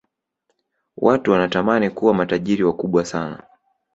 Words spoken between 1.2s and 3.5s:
wanatamani kuwa matajiri wakubwa sana